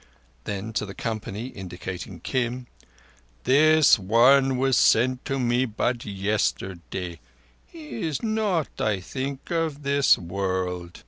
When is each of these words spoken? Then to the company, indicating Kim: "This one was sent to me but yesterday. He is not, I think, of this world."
Then 0.45 0.73
to 0.73 0.87
the 0.87 0.95
company, 0.95 1.49
indicating 1.49 2.21
Kim: 2.21 2.65
"This 3.43 3.99
one 3.99 4.57
was 4.57 4.75
sent 4.75 5.23
to 5.25 5.37
me 5.37 5.65
but 5.65 6.05
yesterday. 6.05 7.19
He 7.67 8.01
is 8.01 8.23
not, 8.23 8.69
I 8.81 8.99
think, 8.99 9.51
of 9.51 9.83
this 9.83 10.17
world." 10.17 10.99